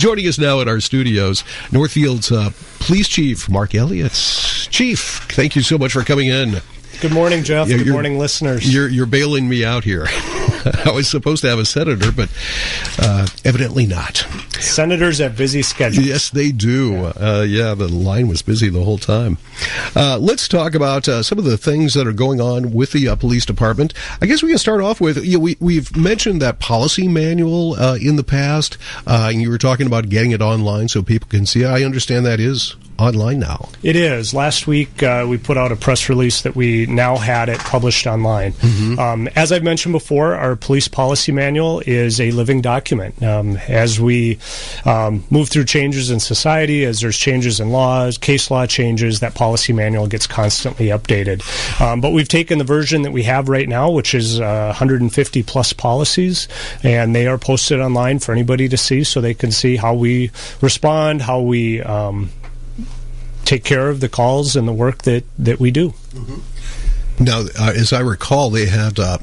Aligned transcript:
Joining 0.00 0.26
us 0.28 0.38
now 0.38 0.62
at 0.62 0.66
our 0.66 0.80
studios, 0.80 1.44
Northfield's 1.70 2.32
uh, 2.32 2.52
police 2.78 3.06
chief, 3.06 3.50
Mark 3.50 3.74
Elliott. 3.74 4.12
Chief, 4.12 4.98
thank 5.28 5.54
you 5.54 5.60
so 5.60 5.76
much 5.76 5.92
for 5.92 6.02
coming 6.04 6.28
in. 6.28 6.62
Good 7.02 7.12
morning, 7.12 7.44
Jeff. 7.44 7.68
Yeah, 7.68 7.76
Good 7.76 7.88
morning, 7.88 8.18
listeners. 8.18 8.72
You're, 8.72 8.88
you're 8.88 9.04
bailing 9.04 9.46
me 9.46 9.62
out 9.62 9.84
here. 9.84 10.06
I 10.84 10.90
was 10.90 11.08
supposed 11.08 11.42
to 11.42 11.48
have 11.48 11.58
a 11.58 11.64
senator, 11.64 12.12
but 12.12 12.30
uh, 12.98 13.26
evidently 13.44 13.86
not. 13.86 14.26
Senators 14.58 15.18
have 15.18 15.36
busy 15.36 15.62
schedules. 15.62 16.06
Yes, 16.06 16.30
they 16.30 16.52
do. 16.52 17.06
Uh, 17.06 17.44
yeah, 17.48 17.74
the 17.74 17.88
line 17.88 18.28
was 18.28 18.42
busy 18.42 18.68
the 18.68 18.82
whole 18.82 18.98
time. 18.98 19.38
Uh, 19.96 20.18
let's 20.18 20.48
talk 20.48 20.74
about 20.74 21.08
uh, 21.08 21.22
some 21.22 21.38
of 21.38 21.44
the 21.44 21.56
things 21.56 21.94
that 21.94 22.06
are 22.06 22.12
going 22.12 22.40
on 22.40 22.72
with 22.72 22.92
the 22.92 23.08
uh, 23.08 23.16
police 23.16 23.46
department. 23.46 23.94
I 24.20 24.26
guess 24.26 24.42
we 24.42 24.50
can 24.50 24.58
start 24.58 24.80
off 24.80 25.00
with 25.00 25.24
you 25.24 25.38
know, 25.38 25.40
we 25.40 25.56
we've 25.60 25.96
mentioned 25.96 26.42
that 26.42 26.58
policy 26.58 27.08
manual 27.08 27.74
uh, 27.74 27.96
in 27.96 28.16
the 28.16 28.24
past, 28.24 28.76
uh, 29.06 29.28
and 29.32 29.40
you 29.40 29.50
were 29.50 29.58
talking 29.58 29.86
about 29.86 30.08
getting 30.08 30.32
it 30.32 30.42
online 30.42 30.88
so 30.88 31.02
people 31.02 31.28
can 31.28 31.46
see. 31.46 31.64
I 31.64 31.82
understand 31.84 32.26
that 32.26 32.40
is 32.40 32.76
online 33.00 33.40
now. 33.40 33.68
It 33.82 33.96
is. 33.96 34.34
Last 34.34 34.66
week, 34.66 35.02
uh, 35.02 35.26
we 35.28 35.38
put 35.38 35.56
out 35.56 35.72
a 35.72 35.76
press 35.76 36.08
release 36.08 36.42
that 36.42 36.54
we 36.54 36.86
now 36.86 37.16
had 37.16 37.48
it 37.48 37.58
published 37.58 38.06
online. 38.06 38.54
Um, 38.98 39.28
as 39.36 39.52
I've 39.52 39.62
mentioned 39.62 39.92
before, 39.92 40.34
our 40.34 40.56
police 40.56 40.88
policy 40.88 41.32
manual 41.32 41.80
is 41.86 42.20
a 42.20 42.30
living 42.32 42.60
document. 42.60 43.22
Um, 43.22 43.56
as 43.68 44.00
we 44.00 44.38
um, 44.84 45.24
move 45.30 45.48
through 45.48 45.64
changes 45.64 46.10
in 46.10 46.20
society, 46.20 46.84
as 46.84 47.00
there's 47.00 47.16
changes 47.16 47.60
in 47.60 47.70
laws, 47.70 48.18
case 48.18 48.50
law 48.50 48.66
changes, 48.66 49.20
that 49.20 49.34
policy 49.34 49.72
manual 49.72 50.06
gets 50.06 50.26
constantly 50.26 50.86
updated. 50.86 51.42
Um, 51.80 52.00
but 52.00 52.10
we've 52.10 52.28
taken 52.28 52.58
the 52.58 52.64
version 52.64 53.02
that 53.02 53.12
we 53.12 53.22
have 53.24 53.48
right 53.48 53.68
now, 53.68 53.90
which 53.90 54.14
is 54.14 54.40
uh, 54.40 54.66
150 54.66 55.42
plus 55.42 55.72
policies, 55.72 56.48
and 56.82 57.14
they 57.14 57.26
are 57.26 57.38
posted 57.38 57.80
online 57.80 58.18
for 58.18 58.32
anybody 58.32 58.68
to 58.68 58.76
see 58.76 59.04
so 59.04 59.20
they 59.20 59.34
can 59.34 59.50
see 59.52 59.76
how 59.76 59.94
we 59.94 60.30
respond, 60.60 61.22
how 61.22 61.40
we 61.40 61.82
um, 61.82 62.30
take 63.50 63.64
care 63.64 63.88
of 63.88 63.98
the 63.98 64.08
calls 64.08 64.54
and 64.54 64.68
the 64.68 64.72
work 64.72 65.02
that, 65.02 65.24
that 65.36 65.58
we 65.58 65.72
do. 65.72 65.92
Now, 67.18 67.40
uh, 67.58 67.72
as 67.74 67.92
I 67.92 68.00
recall, 68.00 68.50
they 68.50 68.66
had. 68.66 68.98
Uh, 68.98 69.18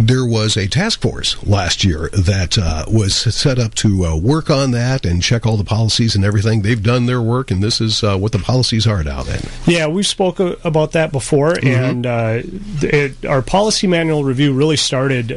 there 0.00 0.24
was 0.24 0.56
a 0.56 0.68
task 0.68 1.02
force 1.02 1.42
last 1.42 1.82
year 1.82 2.08
that 2.12 2.56
uh, 2.56 2.84
was 2.86 3.16
set 3.16 3.58
up 3.58 3.74
to 3.74 4.06
uh, 4.06 4.16
work 4.16 4.48
on 4.48 4.70
that 4.70 5.04
and 5.04 5.20
check 5.20 5.44
all 5.44 5.56
the 5.56 5.64
policies 5.64 6.14
and 6.14 6.24
everything. 6.24 6.62
They've 6.62 6.80
done 6.80 7.06
their 7.06 7.20
work, 7.20 7.50
and 7.50 7.60
this 7.60 7.80
is 7.80 8.04
uh, 8.04 8.16
what 8.16 8.30
the 8.30 8.38
policies 8.38 8.86
are 8.86 9.02
now. 9.02 9.24
Then, 9.24 9.40
Yeah, 9.66 9.88
we've 9.88 10.06
spoke 10.06 10.38
about 10.38 10.92
that 10.92 11.10
before, 11.10 11.56
and 11.64 12.06
uh, 12.06 12.42
it, 12.80 13.24
our 13.24 13.42
policy 13.42 13.88
manual 13.88 14.22
review 14.22 14.52
really 14.52 14.76
started. 14.76 15.32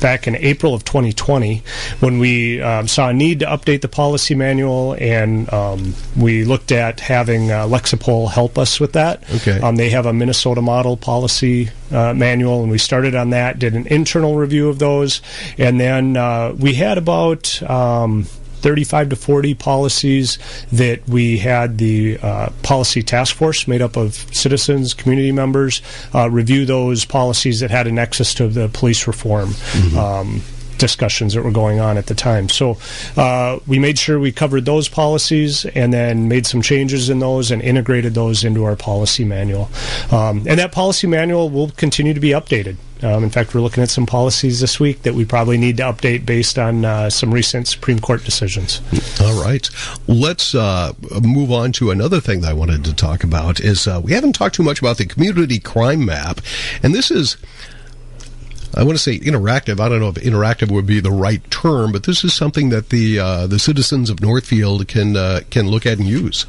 Back 0.00 0.26
in 0.26 0.36
April 0.36 0.74
of 0.74 0.84
2020, 0.84 1.62
when 2.00 2.18
we 2.18 2.60
um, 2.60 2.86
saw 2.88 3.08
a 3.08 3.12
need 3.12 3.40
to 3.40 3.46
update 3.46 3.80
the 3.80 3.88
policy 3.88 4.34
manual, 4.34 4.94
and 4.98 5.52
um, 5.52 5.94
we 6.16 6.44
looked 6.44 6.72
at 6.72 7.00
having 7.00 7.50
uh, 7.50 7.66
Lexipol 7.66 8.30
help 8.30 8.58
us 8.58 8.80
with 8.80 8.92
that. 8.92 9.22
Okay. 9.36 9.60
Um, 9.60 9.76
they 9.76 9.90
have 9.90 10.06
a 10.06 10.12
Minnesota 10.12 10.62
model 10.62 10.96
policy 10.96 11.70
uh, 11.90 12.14
manual, 12.14 12.62
and 12.62 12.70
we 12.70 12.78
started 12.78 13.14
on 13.14 13.30
that. 13.30 13.58
Did 13.58 13.74
an 13.74 13.86
internal 13.88 14.36
review 14.36 14.68
of 14.68 14.78
those, 14.78 15.20
and 15.56 15.80
then 15.80 16.16
uh, 16.16 16.54
we 16.56 16.74
had 16.74 16.98
about. 16.98 17.60
Um, 18.58 18.62
35 18.62 19.08
to 19.10 19.16
40 19.16 19.54
policies 19.54 20.38
that 20.72 21.06
we 21.08 21.38
had 21.38 21.78
the 21.78 22.18
uh, 22.22 22.50
policy 22.62 23.02
task 23.02 23.34
force 23.34 23.66
made 23.66 23.82
up 23.82 23.96
of 23.96 24.14
citizens, 24.34 24.94
community 24.94 25.32
members, 25.32 25.82
uh, 26.14 26.28
review 26.30 26.66
those 26.66 27.04
policies 27.04 27.60
that 27.60 27.70
had 27.70 27.86
a 27.86 27.92
nexus 27.92 28.34
to 28.34 28.48
the 28.48 28.68
police 28.68 29.06
reform. 29.06 29.54
Um, 29.96 30.42
discussions 30.78 31.34
that 31.34 31.42
were 31.42 31.50
going 31.50 31.80
on 31.80 31.98
at 31.98 32.06
the 32.06 32.14
time. 32.14 32.48
So 32.48 32.78
uh, 33.16 33.58
we 33.66 33.80
made 33.80 33.98
sure 33.98 34.20
we 34.20 34.30
covered 34.30 34.64
those 34.64 34.88
policies 34.88 35.64
and 35.66 35.92
then 35.92 36.28
made 36.28 36.46
some 36.46 36.62
changes 36.62 37.10
in 37.10 37.18
those 37.18 37.50
and 37.50 37.60
integrated 37.60 38.14
those 38.14 38.44
into 38.44 38.62
our 38.62 38.76
policy 38.76 39.24
manual. 39.24 39.70
Um, 40.12 40.46
and 40.46 40.56
that 40.60 40.70
policy 40.70 41.08
manual 41.08 41.50
will 41.50 41.70
continue 41.70 42.14
to 42.14 42.20
be 42.20 42.28
updated. 42.28 42.76
Um, 43.02 43.24
in 43.24 43.30
fact, 43.30 43.54
we're 43.54 43.60
looking 43.60 43.82
at 43.82 43.90
some 43.90 44.06
policies 44.06 44.60
this 44.60 44.80
week 44.80 45.02
that 45.02 45.14
we 45.14 45.24
probably 45.24 45.58
need 45.58 45.76
to 45.78 45.84
update 45.84 46.26
based 46.26 46.58
on 46.58 46.84
uh, 46.84 47.10
some 47.10 47.32
recent 47.32 47.68
Supreme 47.68 47.98
Court 47.98 48.24
decisions. 48.24 48.80
all 49.20 49.42
right, 49.42 49.68
let's 50.06 50.54
uh, 50.54 50.92
move 51.22 51.52
on 51.52 51.72
to 51.72 51.90
another 51.90 52.20
thing 52.20 52.40
that 52.40 52.50
I 52.50 52.54
wanted 52.54 52.84
to 52.84 52.94
talk 52.94 53.22
about. 53.24 53.60
Is 53.60 53.86
uh, 53.86 54.00
we 54.02 54.12
haven't 54.12 54.34
talked 54.34 54.54
too 54.54 54.62
much 54.62 54.80
about 54.80 54.98
the 54.98 55.06
community 55.06 55.58
crime 55.58 56.04
map, 56.04 56.40
and 56.82 56.94
this 56.94 57.10
is. 57.10 57.36
I 58.74 58.84
want 58.84 58.96
to 58.96 59.02
say 59.02 59.18
interactive. 59.18 59.80
I 59.80 59.88
don't 59.88 60.00
know 60.00 60.08
if 60.08 60.16
interactive 60.16 60.70
would 60.70 60.86
be 60.86 61.00
the 61.00 61.10
right 61.10 61.48
term, 61.50 61.92
but 61.92 62.04
this 62.04 62.24
is 62.24 62.34
something 62.34 62.68
that 62.70 62.90
the 62.90 63.18
uh, 63.18 63.46
the 63.46 63.58
citizens 63.58 64.10
of 64.10 64.20
Northfield 64.20 64.86
can 64.88 65.16
uh, 65.16 65.40
can 65.50 65.68
look 65.68 65.86
at 65.86 65.98
and 65.98 66.06
use. 66.06 66.46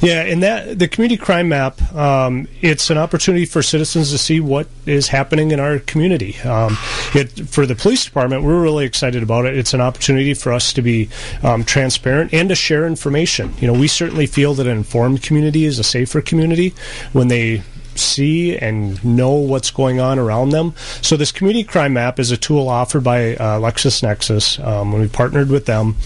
Yeah, 0.00 0.22
and 0.22 0.42
that 0.42 0.78
the 0.78 0.88
community 0.88 1.16
crime 1.16 1.48
map, 1.48 1.80
um, 1.94 2.48
it's 2.60 2.90
an 2.90 2.98
opportunity 2.98 3.46
for 3.46 3.62
citizens 3.62 4.10
to 4.10 4.18
see 4.18 4.40
what 4.40 4.68
is 4.86 5.08
happening 5.08 5.52
in 5.52 5.60
our 5.60 5.78
community. 5.78 6.38
Um, 6.40 6.76
it, 7.14 7.48
for 7.48 7.64
the 7.66 7.74
police 7.74 8.04
department, 8.04 8.42
we're 8.42 8.60
really 8.60 8.84
excited 8.84 9.22
about 9.22 9.46
it. 9.46 9.56
It's 9.56 9.74
an 9.74 9.80
opportunity 9.80 10.34
for 10.34 10.52
us 10.52 10.72
to 10.74 10.82
be 10.82 11.08
um, 11.42 11.64
transparent 11.64 12.34
and 12.34 12.48
to 12.48 12.54
share 12.54 12.86
information. 12.86 13.54
You 13.60 13.68
know, 13.68 13.78
we 13.78 13.88
certainly 13.88 14.26
feel 14.26 14.54
that 14.54 14.66
an 14.66 14.76
informed 14.76 15.22
community 15.22 15.64
is 15.64 15.78
a 15.78 15.84
safer 15.84 16.20
community 16.20 16.74
when 17.12 17.28
they 17.28 17.62
see 17.98 18.56
and 18.56 19.02
know 19.04 19.32
what's 19.32 19.70
going 19.70 20.00
on 20.00 20.18
around 20.18 20.50
them. 20.50 20.74
So 21.02 21.16
this 21.16 21.32
community 21.32 21.64
crime 21.64 21.94
map 21.94 22.18
is 22.18 22.30
a 22.30 22.36
tool 22.36 22.68
offered 22.68 23.04
by 23.04 23.36
uh, 23.36 23.58
LexisNexis. 23.60 24.64
Um, 24.64 24.92
when 24.92 25.00
we 25.00 25.08
partnered 25.08 25.50
with 25.50 25.66
them 25.66 25.96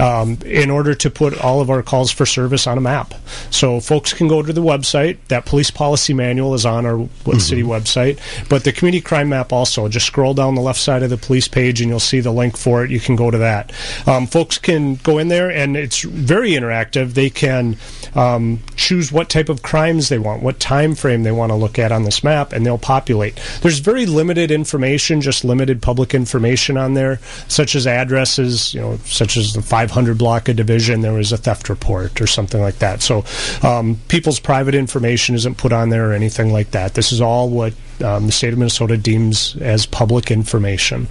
um, 0.00 0.38
in 0.44 0.70
order 0.70 0.94
to 0.94 1.10
put 1.10 1.38
all 1.40 1.60
of 1.60 1.70
our 1.70 1.82
calls 1.82 2.10
for 2.10 2.26
service 2.26 2.66
on 2.66 2.78
a 2.78 2.80
map. 2.80 3.14
So 3.50 3.80
folks 3.80 4.12
can 4.12 4.28
go 4.28 4.42
to 4.42 4.52
the 4.52 4.62
website. 4.62 5.18
That 5.28 5.46
police 5.46 5.70
policy 5.70 6.14
manual 6.14 6.54
is 6.54 6.66
on 6.66 6.86
our 6.86 6.98
what 6.98 7.40
city 7.40 7.62
website, 7.62 8.18
but 8.48 8.64
the 8.64 8.72
community 8.72 9.00
crime 9.00 9.28
map 9.30 9.52
also. 9.52 9.88
Just 9.88 10.06
scroll 10.06 10.34
down 10.34 10.54
the 10.54 10.60
left 10.60 10.80
side 10.80 11.02
of 11.02 11.10
the 11.10 11.16
police 11.16 11.48
page 11.48 11.80
and 11.80 11.90
you'll 11.90 12.00
see 12.00 12.20
the 12.20 12.32
link 12.32 12.56
for 12.56 12.84
it. 12.84 12.90
You 12.90 13.00
can 13.00 13.16
go 13.16 13.30
to 13.30 13.38
that. 13.38 13.72
Um, 14.06 14.26
folks 14.26 14.58
can 14.58 14.96
go 14.96 15.18
in 15.18 15.28
there 15.28 15.50
and 15.50 15.76
it's 15.76 16.02
very 16.02 16.52
interactive. 16.52 17.14
They 17.14 17.30
can 17.30 17.76
um, 18.14 18.60
choose 18.76 19.10
what 19.10 19.28
type 19.28 19.48
of 19.48 19.62
crimes 19.62 20.08
they 20.08 20.18
want, 20.18 20.42
what 20.42 20.60
time 20.60 20.94
frame 20.94 21.22
they 21.22 21.31
want 21.32 21.50
to 21.50 21.56
look 21.56 21.78
at 21.78 21.92
on 21.92 22.04
this 22.04 22.22
map, 22.22 22.52
and 22.52 22.64
they'll 22.64 22.78
populate. 22.78 23.40
There's 23.62 23.78
very 23.78 24.06
limited 24.06 24.50
information, 24.50 25.20
just 25.20 25.44
limited 25.44 25.82
public 25.82 26.14
information 26.14 26.76
on 26.76 26.94
there, 26.94 27.18
such 27.48 27.74
as 27.74 27.86
addresses, 27.86 28.74
you 28.74 28.80
know, 28.80 28.96
such 29.04 29.36
as 29.36 29.52
the 29.52 29.62
500 29.62 30.18
block 30.18 30.48
of 30.48 30.56
division, 30.56 31.00
there 31.00 31.12
was 31.12 31.32
a 31.32 31.36
theft 31.36 31.68
report 31.68 32.20
or 32.20 32.26
something 32.26 32.60
like 32.60 32.78
that. 32.78 33.02
So 33.02 33.24
um, 33.62 33.98
people's 34.08 34.40
private 34.40 34.74
information 34.74 35.34
isn't 35.34 35.58
put 35.58 35.72
on 35.72 35.88
there 35.88 36.10
or 36.10 36.12
anything 36.12 36.52
like 36.52 36.72
that. 36.72 36.94
This 36.94 37.12
is 37.12 37.20
all 37.20 37.48
what 37.48 37.74
um, 38.02 38.26
the 38.26 38.32
state 38.32 38.52
of 38.52 38.58
Minnesota 38.58 38.96
deems 38.96 39.56
as 39.56 39.86
public 39.86 40.30
information. 40.30 41.08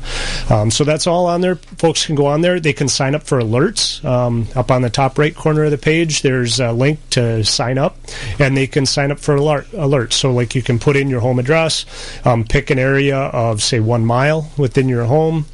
Um, 0.49 0.71
so 0.71 0.83
that's 0.83 1.07
all 1.07 1.25
on 1.25 1.41
there. 1.41 1.55
Folks 1.55 2.05
can 2.05 2.15
go 2.15 2.25
on 2.25 2.41
there. 2.41 2.59
They 2.59 2.73
can 2.73 2.87
sign 2.87 3.15
up 3.15 3.23
for 3.23 3.39
alerts. 3.39 4.03
Um, 4.03 4.47
up 4.55 4.71
on 4.71 4.81
the 4.81 4.89
top 4.89 5.17
right 5.17 5.35
corner 5.35 5.63
of 5.63 5.71
the 5.71 5.77
page, 5.77 6.21
there's 6.21 6.59
a 6.59 6.71
link 6.71 6.99
to 7.11 7.43
sign 7.43 7.77
up, 7.77 7.97
and 8.39 8.55
they 8.57 8.67
can 8.67 8.85
sign 8.85 9.11
up 9.11 9.19
for 9.19 9.35
alert, 9.35 9.67
alerts. 9.71 10.10
So, 10.13 10.31
like, 10.31 10.55
you 10.55 10.61
can 10.61 10.79
put 10.79 10.95
in 10.95 11.09
your 11.09 11.21
home 11.21 11.39
address, 11.39 11.85
um, 12.25 12.43
pick 12.43 12.69
an 12.69 12.79
area 12.79 13.17
of, 13.17 13.61
say, 13.61 13.79
one 13.79 14.05
mile 14.05 14.51
within 14.57 14.89
your 14.89 15.05
home. 15.05 15.45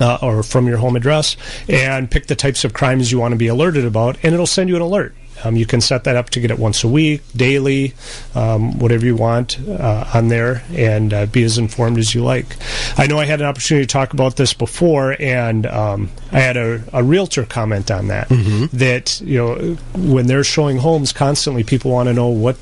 Uh, 0.00 0.18
or 0.22 0.42
from 0.42 0.66
your 0.66 0.78
home 0.78 0.96
address, 0.96 1.36
and 1.68 2.10
pick 2.10 2.26
the 2.26 2.34
types 2.34 2.64
of 2.64 2.72
crimes 2.72 3.12
you 3.12 3.20
want 3.20 3.30
to 3.30 3.38
be 3.38 3.46
alerted 3.46 3.84
about, 3.84 4.16
and 4.24 4.34
it'll 4.34 4.44
send 4.44 4.68
you 4.68 4.74
an 4.74 4.82
alert. 4.82 5.14
Um, 5.42 5.56
you 5.56 5.66
can 5.66 5.80
set 5.80 6.04
that 6.04 6.16
up 6.16 6.30
to 6.30 6.40
get 6.40 6.50
it 6.50 6.58
once 6.58 6.84
a 6.84 6.88
week, 6.88 7.22
daily, 7.34 7.94
um, 8.34 8.78
whatever 8.78 9.04
you 9.04 9.16
want 9.16 9.58
uh, 9.68 10.04
on 10.14 10.28
there, 10.28 10.62
and 10.70 11.12
uh, 11.12 11.26
be 11.26 11.42
as 11.42 11.58
informed 11.58 11.98
as 11.98 12.14
you 12.14 12.22
like. 12.22 12.56
I 12.96 13.06
know 13.06 13.18
I 13.18 13.24
had 13.24 13.40
an 13.40 13.46
opportunity 13.46 13.86
to 13.86 13.92
talk 13.92 14.12
about 14.12 14.36
this 14.36 14.54
before, 14.54 15.16
and 15.18 15.66
um, 15.66 16.10
I 16.32 16.40
had 16.40 16.56
a, 16.56 16.82
a 16.92 17.02
realtor 17.02 17.44
comment 17.44 17.90
on 17.90 18.08
that. 18.08 18.28
That 18.72 19.20
you 19.20 19.38
know, 19.38 19.54
when 19.94 20.26
they're 20.26 20.44
showing 20.44 20.78
homes 20.78 21.12
constantly, 21.12 21.64
people 21.64 21.90
want 21.90 22.08
to 22.08 22.12
know 22.12 22.28
what 22.28 22.56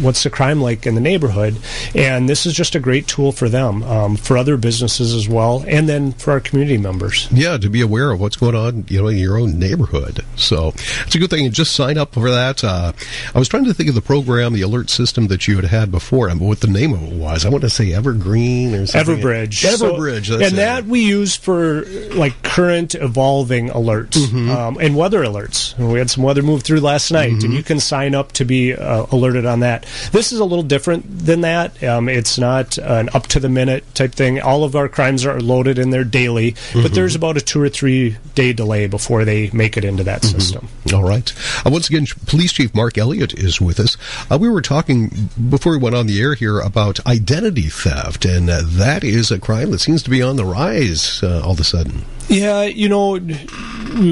what's 0.00 0.22
the 0.22 0.30
crime 0.30 0.60
like 0.60 0.86
in 0.86 0.94
the 0.94 1.00
neighborhood, 1.00 1.56
and 1.94 2.28
this 2.28 2.46
is 2.46 2.54
just 2.54 2.74
a 2.74 2.80
great 2.80 3.06
tool 3.06 3.32
for 3.32 3.48
them, 3.48 3.82
um, 3.84 4.16
for 4.16 4.36
other 4.36 4.56
businesses 4.56 5.14
as 5.14 5.28
well, 5.28 5.64
and 5.66 5.88
then 5.88 6.12
for 6.12 6.32
our 6.32 6.40
community 6.40 6.78
members. 6.78 7.28
Yeah, 7.32 7.58
to 7.58 7.68
be 7.68 7.80
aware 7.80 8.10
of 8.10 8.20
what's 8.20 8.36
going 8.36 8.54
on, 8.54 8.84
you 8.88 9.00
know, 9.02 9.08
in 9.08 9.18
your 9.18 9.38
own 9.38 9.58
neighborhood. 9.58 10.24
So 10.36 10.68
it's 11.06 11.14
a 11.14 11.18
good 11.18 11.30
thing. 11.30 11.46
And 11.46 11.54
just 11.54 11.74
sign 11.74 11.98
up 11.98 12.11
up 12.12 12.22
for 12.22 12.30
that. 12.30 12.64
Uh, 12.64 12.92
I 13.34 13.38
was 13.38 13.48
trying 13.48 13.64
to 13.64 13.74
think 13.74 13.88
of 13.88 13.94
the 13.94 14.02
program, 14.02 14.52
the 14.52 14.62
alert 14.62 14.90
system 14.90 15.28
that 15.28 15.48
you 15.48 15.56
had 15.56 15.64
had 15.66 15.90
before, 15.90 16.28
and 16.28 16.40
what 16.40 16.60
the 16.60 16.66
name 16.66 16.92
of 16.92 17.02
it 17.02 17.12
was. 17.12 17.44
I 17.44 17.48
want 17.48 17.62
to 17.62 17.70
say 17.70 17.92
Evergreen 17.92 18.74
or 18.74 18.86
something. 18.86 19.16
Everbridge. 19.16 19.64
Everbridge. 19.64 20.26
So, 20.26 20.34
and 20.34 20.42
it. 20.42 20.56
that 20.56 20.84
we 20.84 21.00
use 21.00 21.36
for 21.36 21.84
like 22.14 22.42
current 22.42 22.94
evolving 22.94 23.68
alerts 23.70 24.12
mm-hmm. 24.12 24.50
um, 24.50 24.78
and 24.80 24.96
weather 24.96 25.22
alerts. 25.22 25.76
We 25.78 25.98
had 25.98 26.10
some 26.10 26.24
weather 26.24 26.42
move 26.42 26.62
through 26.62 26.80
last 26.80 27.10
night, 27.10 27.32
mm-hmm. 27.32 27.46
and 27.46 27.54
you 27.54 27.62
can 27.62 27.80
sign 27.80 28.14
up 28.14 28.32
to 28.32 28.44
be 28.44 28.74
uh, 28.74 29.06
alerted 29.10 29.46
on 29.46 29.60
that. 29.60 29.86
This 30.12 30.32
is 30.32 30.38
a 30.38 30.44
little 30.44 30.62
different 30.62 31.04
than 31.26 31.42
that. 31.42 31.82
Um, 31.82 32.08
it's 32.08 32.38
not 32.38 32.78
an 32.78 33.08
up 33.14 33.26
to 33.28 33.40
the 33.40 33.48
minute 33.48 33.84
type 33.94 34.12
thing. 34.12 34.40
All 34.40 34.64
of 34.64 34.76
our 34.76 34.88
crimes 34.88 35.24
are 35.24 35.40
loaded 35.40 35.78
in 35.78 35.90
there 35.90 36.04
daily, 36.04 36.52
mm-hmm. 36.52 36.82
but 36.82 36.94
there's 36.94 37.14
about 37.14 37.36
a 37.36 37.40
two 37.40 37.60
or 37.60 37.68
three 37.68 38.16
day 38.34 38.52
delay 38.52 38.86
before 38.86 39.24
they 39.24 39.50
make 39.50 39.76
it 39.76 39.84
into 39.84 40.04
that 40.04 40.22
mm-hmm. 40.22 40.38
system. 40.38 40.68
All 40.92 41.02
right. 41.02 41.32
Uh, 41.64 41.70
once 41.70 41.88
again, 41.88 42.01
Police 42.26 42.52
Chief 42.52 42.74
Mark 42.74 42.98
Elliott 42.98 43.34
is 43.34 43.60
with 43.60 43.80
us. 43.80 43.96
Uh, 44.30 44.38
we 44.38 44.48
were 44.48 44.62
talking 44.62 45.28
before 45.50 45.72
we 45.72 45.78
went 45.78 45.94
on 45.94 46.06
the 46.06 46.20
air 46.20 46.34
here 46.34 46.60
about 46.60 47.04
identity 47.06 47.68
theft, 47.68 48.24
and 48.24 48.48
uh, 48.48 48.62
that 48.64 49.04
is 49.04 49.30
a 49.30 49.38
crime 49.38 49.70
that 49.70 49.80
seems 49.80 50.02
to 50.02 50.10
be 50.10 50.22
on 50.22 50.36
the 50.36 50.44
rise 50.44 51.22
uh, 51.22 51.42
all 51.44 51.52
of 51.52 51.60
a 51.60 51.64
sudden. 51.64 52.04
Yeah, 52.28 52.62
you 52.62 52.88
know, 52.88 53.12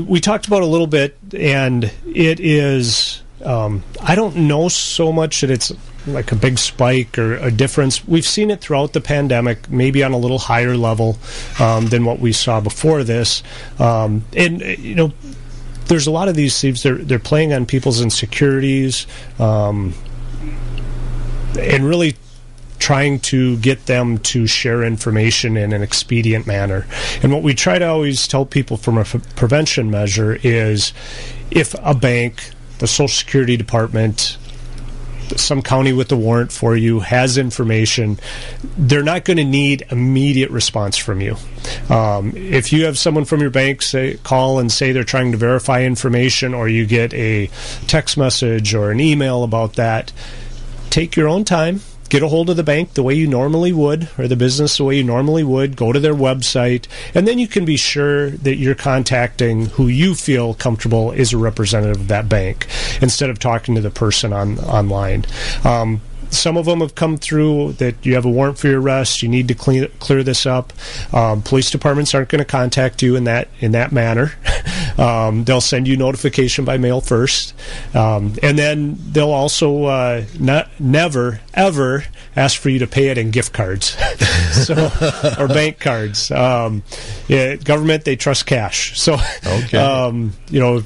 we, 0.06 0.20
talked 0.20 0.46
about 0.46 0.62
a 0.62 0.66
little 0.66 0.86
bit, 0.86 1.16
and 1.34 1.84
it 2.06 2.40
is. 2.40 3.22
Um, 3.44 3.82
I 4.02 4.14
don't 4.14 4.36
know 4.36 4.68
so 4.68 5.12
much 5.12 5.40
that 5.40 5.50
it's 5.50 5.72
like 6.06 6.32
a 6.32 6.36
big 6.36 6.58
spike 6.58 7.18
or 7.18 7.36
a 7.36 7.50
difference. 7.50 8.06
We've 8.06 8.26
seen 8.26 8.50
it 8.50 8.60
throughout 8.60 8.92
the 8.92 9.00
pandemic, 9.00 9.70
maybe 9.70 10.02
on 10.02 10.12
a 10.12 10.18
little 10.18 10.38
higher 10.38 10.76
level 10.76 11.18
um, 11.58 11.86
than 11.86 12.04
what 12.04 12.18
we 12.18 12.32
saw 12.32 12.60
before 12.60 13.04
this. 13.04 13.42
Um, 13.78 14.24
and 14.36 14.60
you 14.60 14.94
know, 14.94 15.12
there's 15.90 16.06
a 16.06 16.10
lot 16.10 16.28
of 16.28 16.36
these 16.36 16.58
thieves. 16.58 16.82
They're 16.82 16.96
they're 16.96 17.18
playing 17.18 17.52
on 17.52 17.66
people's 17.66 18.00
insecurities, 18.00 19.06
um, 19.38 19.92
and 21.58 21.84
really 21.84 22.16
trying 22.78 23.20
to 23.20 23.58
get 23.58 23.84
them 23.86 24.16
to 24.18 24.46
share 24.46 24.82
information 24.82 25.56
in 25.56 25.72
an 25.72 25.82
expedient 25.82 26.46
manner. 26.46 26.86
And 27.22 27.32
what 27.32 27.42
we 27.42 27.54
try 27.54 27.78
to 27.78 27.86
always 27.86 28.26
tell 28.26 28.46
people 28.46 28.78
from 28.78 28.96
a 28.96 29.02
f- 29.02 29.36
prevention 29.36 29.90
measure 29.90 30.38
is 30.42 30.94
if 31.50 31.74
a 31.82 31.94
bank, 31.94 32.50
the 32.78 32.86
Social 32.86 33.08
Security 33.08 33.58
Department, 33.58 34.38
some 35.38 35.62
county 35.62 35.92
with 35.92 36.10
a 36.12 36.16
warrant 36.16 36.52
for 36.52 36.76
you 36.76 37.00
has 37.00 37.38
information, 37.38 38.18
they're 38.76 39.02
not 39.02 39.24
going 39.24 39.36
to 39.36 39.44
need 39.44 39.84
immediate 39.90 40.50
response 40.50 40.96
from 40.96 41.20
you. 41.20 41.36
Um, 41.88 42.32
if 42.34 42.72
you 42.72 42.86
have 42.86 42.98
someone 42.98 43.24
from 43.24 43.40
your 43.40 43.50
bank 43.50 43.82
say 43.82 44.18
call 44.22 44.58
and 44.58 44.70
say 44.70 44.92
they're 44.92 45.04
trying 45.04 45.32
to 45.32 45.38
verify 45.38 45.82
information, 45.82 46.54
or 46.54 46.68
you 46.68 46.86
get 46.86 47.12
a 47.14 47.50
text 47.86 48.16
message 48.16 48.74
or 48.74 48.90
an 48.90 49.00
email 49.00 49.44
about 49.44 49.74
that, 49.74 50.12
take 50.90 51.16
your 51.16 51.28
own 51.28 51.44
time 51.44 51.80
get 52.10 52.22
a 52.22 52.28
hold 52.28 52.50
of 52.50 52.56
the 52.56 52.62
bank 52.62 52.94
the 52.94 53.02
way 53.02 53.14
you 53.14 53.26
normally 53.26 53.72
would, 53.72 54.10
or 54.18 54.28
the 54.28 54.36
business 54.36 54.76
the 54.76 54.84
way 54.84 54.96
you 54.96 55.04
normally 55.04 55.44
would. 55.44 55.76
Go 55.76 55.92
to 55.92 56.00
their 56.00 56.14
website, 56.14 56.86
and 57.14 57.26
then 57.26 57.38
you 57.38 57.48
can 57.48 57.64
be 57.64 57.76
sure 57.76 58.30
that 58.30 58.56
you're 58.56 58.74
contacting 58.74 59.66
who 59.66 59.86
you 59.86 60.14
feel 60.14 60.52
comfortable 60.54 61.12
is 61.12 61.32
a 61.32 61.38
representative 61.38 62.02
of 62.02 62.08
that 62.08 62.28
bank 62.28 62.66
instead 63.00 63.30
of 63.30 63.38
talking 63.38 63.74
to 63.76 63.80
the 63.80 63.90
person 63.90 64.32
on 64.32 64.58
online. 64.58 65.24
Um, 65.64 66.02
some 66.30 66.56
of 66.56 66.66
them 66.66 66.80
have 66.80 66.94
come 66.94 67.16
through 67.16 67.72
that 67.74 68.06
you 68.06 68.14
have 68.14 68.24
a 68.24 68.30
warrant 68.30 68.58
for 68.58 68.68
your 68.68 68.80
arrest. 68.80 69.22
You 69.22 69.28
need 69.28 69.48
to 69.48 69.54
clean, 69.54 69.88
clear 69.98 70.22
this 70.22 70.46
up. 70.46 70.72
Um, 71.12 71.42
police 71.42 71.70
departments 71.70 72.14
aren't 72.14 72.28
going 72.28 72.40
to 72.40 72.44
contact 72.44 73.02
you 73.02 73.16
in 73.16 73.24
that 73.24 73.48
in 73.58 73.72
that 73.72 73.92
manner. 73.92 74.32
um, 75.00 75.44
they'll 75.44 75.60
send 75.60 75.88
you 75.88 75.96
notification 75.96 76.64
by 76.64 76.76
mail 76.76 77.00
first, 77.00 77.54
um, 77.94 78.34
and 78.42 78.58
then 78.58 78.96
they'll 79.12 79.30
also 79.30 79.84
uh, 79.84 80.24
not 80.38 80.68
never 80.78 81.40
ever 81.54 82.04
ask 82.36 82.60
for 82.60 82.68
you 82.68 82.78
to 82.80 82.86
pay 82.86 83.08
it 83.08 83.18
in 83.18 83.30
gift 83.30 83.52
cards, 83.52 83.96
so 84.52 84.90
or 85.38 85.48
bank 85.48 85.80
cards. 85.80 86.30
Um, 86.30 86.82
yeah, 87.28 87.56
government 87.56 88.04
they 88.04 88.16
trust 88.16 88.46
cash, 88.46 89.00
so 89.00 89.16
okay. 89.46 89.78
Um, 89.78 90.34
you 90.50 90.60
know 90.60 90.82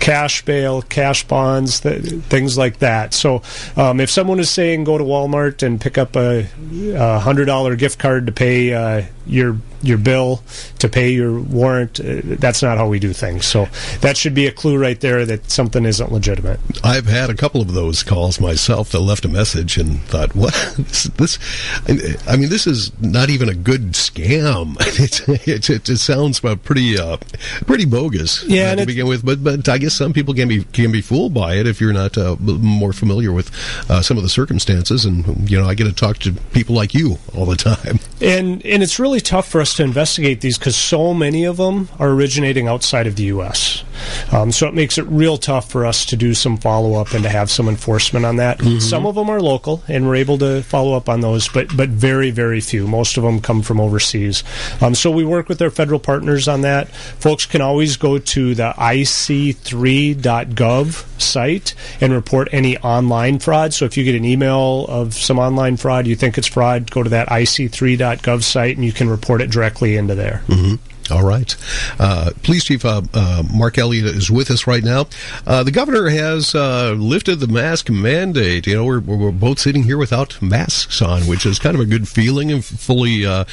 cash 0.00 0.44
bail, 0.44 0.82
cash 0.82 1.26
bonds, 1.26 1.80
th- 1.80 2.02
things 2.02 2.56
like 2.58 2.78
that. 2.78 3.14
So 3.14 3.42
um, 3.76 4.00
if 4.00 4.10
someone 4.10 4.40
is 4.40 4.50
saying 4.50 4.84
go 4.84 4.98
to 4.98 5.04
Walmart 5.04 5.62
and 5.62 5.80
pick 5.80 5.98
up 5.98 6.16
a, 6.16 6.46
a 6.94 7.18
hundred 7.18 7.46
dollar 7.46 7.76
gift 7.76 7.98
card 7.98 8.26
to 8.26 8.32
pay 8.32 8.72
uh, 8.72 9.04
your 9.26 9.58
your 9.82 9.98
bill 9.98 10.42
to 10.78 10.88
pay 10.88 11.10
your 11.10 11.40
warrant. 11.40 12.00
Uh, 12.00 12.20
that's 12.24 12.62
not 12.62 12.78
how 12.78 12.88
we 12.88 12.98
do 12.98 13.12
things. 13.12 13.46
So 13.46 13.68
that 14.00 14.16
should 14.16 14.34
be 14.34 14.46
a 14.46 14.52
clue 14.52 14.78
right 14.78 15.00
there 15.00 15.24
that 15.26 15.50
something 15.50 15.84
isn't 15.84 16.12
legitimate. 16.12 16.60
I've 16.84 17.06
had 17.06 17.30
a 17.30 17.34
couple 17.34 17.60
of 17.60 17.72
those 17.72 18.02
calls 18.02 18.40
myself 18.40 18.90
that 18.90 19.00
left 19.00 19.24
a 19.24 19.28
message 19.28 19.76
and 19.76 20.00
thought, 20.02 20.34
"What 20.34 20.54
this? 20.78 21.04
this 21.04 21.38
I 22.26 22.36
mean, 22.36 22.48
this 22.48 22.66
is 22.66 22.92
not 23.00 23.30
even 23.30 23.48
a 23.48 23.54
good 23.54 23.92
scam. 23.92 24.76
it, 25.48 25.70
it, 25.70 25.88
it 25.88 25.96
sounds 25.98 26.40
pretty 26.40 26.98
uh, 26.98 27.16
pretty 27.66 27.84
bogus 27.84 28.44
yeah, 28.44 28.72
uh, 28.72 28.76
to 28.76 28.86
begin 28.86 29.06
with. 29.06 29.24
But 29.24 29.42
but 29.42 29.68
I 29.68 29.78
guess 29.78 29.94
some 29.94 30.12
people 30.12 30.34
can 30.34 30.48
be 30.48 30.64
can 30.64 30.92
be 30.92 31.00
fooled 31.00 31.34
by 31.34 31.54
it 31.54 31.66
if 31.66 31.80
you're 31.80 31.92
not 31.92 32.16
uh, 32.18 32.36
more 32.40 32.92
familiar 32.92 33.32
with 33.32 33.50
uh, 33.90 34.02
some 34.02 34.16
of 34.16 34.22
the 34.22 34.28
circumstances. 34.28 35.04
And 35.04 35.50
you 35.50 35.58
know, 35.58 35.66
I 35.66 35.74
get 35.74 35.84
to 35.84 35.92
talk 35.92 36.18
to 36.18 36.32
people 36.52 36.74
like 36.74 36.94
you 36.94 37.18
all 37.34 37.46
the 37.46 37.56
time. 37.56 38.00
And 38.20 38.64
and 38.64 38.82
it's 38.82 38.98
really 38.98 39.20
tough 39.20 39.48
for 39.48 39.60
us 39.60 39.69
to 39.74 39.82
investigate 39.82 40.40
these 40.40 40.58
because 40.58 40.76
so 40.76 41.14
many 41.14 41.44
of 41.44 41.56
them 41.56 41.88
are 41.98 42.10
originating 42.10 42.68
outside 42.68 43.06
of 43.06 43.16
the 43.16 43.24
U.S. 43.24 43.84
Um, 44.32 44.52
so 44.52 44.66
it 44.66 44.74
makes 44.74 44.98
it 44.98 45.06
real 45.06 45.36
tough 45.36 45.70
for 45.70 45.86
us 45.86 46.04
to 46.06 46.16
do 46.16 46.34
some 46.34 46.56
follow 46.56 47.00
up 47.00 47.12
and 47.12 47.22
to 47.24 47.28
have 47.30 47.50
some 47.50 47.68
enforcement 47.68 48.24
on 48.24 48.36
that. 48.36 48.58
Mm-hmm. 48.58 48.78
Some 48.78 49.06
of 49.06 49.14
them 49.14 49.30
are 49.30 49.40
local, 49.40 49.82
and 49.88 50.06
we're 50.06 50.16
able 50.16 50.38
to 50.38 50.62
follow 50.62 50.96
up 50.96 51.08
on 51.08 51.20
those, 51.20 51.48
but 51.48 51.76
but 51.76 51.88
very 51.88 52.30
very 52.30 52.60
few. 52.60 52.86
Most 52.86 53.16
of 53.16 53.22
them 53.22 53.40
come 53.40 53.62
from 53.62 53.80
overseas. 53.80 54.44
Um, 54.80 54.94
so 54.94 55.10
we 55.10 55.24
work 55.24 55.48
with 55.48 55.60
our 55.62 55.70
federal 55.70 56.00
partners 56.00 56.48
on 56.48 56.60
that. 56.62 56.88
Folks 56.88 57.46
can 57.46 57.60
always 57.60 57.96
go 57.96 58.18
to 58.18 58.54
the 58.54 58.72
ic3.gov 58.76 60.00
site 61.20 61.74
and 62.00 62.12
report 62.12 62.48
any 62.52 62.76
online 62.78 63.38
fraud. 63.38 63.74
So 63.74 63.84
if 63.84 63.96
you 63.96 64.04
get 64.04 64.14
an 64.14 64.24
email 64.24 64.86
of 64.88 65.14
some 65.14 65.38
online 65.38 65.76
fraud, 65.76 66.06
you 66.06 66.16
think 66.16 66.38
it's 66.38 66.46
fraud, 66.46 66.90
go 66.90 67.02
to 67.02 67.10
that 67.10 67.28
ic3.gov 67.28 68.42
site 68.42 68.76
and 68.76 68.84
you 68.84 68.92
can 68.92 69.08
report 69.08 69.40
it 69.40 69.50
directly 69.50 69.96
into 69.96 70.14
there. 70.14 70.42
Mm-hmm. 70.48 70.76
All 71.10 71.24
right. 71.24 71.54
Uh, 71.98 72.30
Police 72.42 72.64
Chief 72.64 72.84
uh, 72.84 73.02
uh, 73.14 73.42
Mark 73.52 73.78
Elliott 73.78 74.06
is 74.06 74.30
with 74.30 74.50
us 74.50 74.66
right 74.66 74.82
now. 74.82 75.06
Uh, 75.46 75.62
the 75.62 75.70
governor 75.70 76.08
has 76.08 76.54
uh, 76.54 76.92
lifted 76.92 77.40
the 77.40 77.46
mask 77.46 77.90
mandate. 77.90 78.66
You 78.66 78.76
know, 78.76 78.84
we're, 78.84 79.00
we're 79.00 79.32
both 79.32 79.58
sitting 79.58 79.84
here 79.84 79.98
without 79.98 80.40
masks 80.40 81.02
on, 81.02 81.22
which 81.22 81.46
is 81.46 81.58
kind 81.58 81.74
of 81.74 81.80
a 81.80 81.86
good 81.86 82.08
feeling. 82.08 82.52
And 82.52 82.64
fully, 82.64 83.26
uh, 83.26 83.44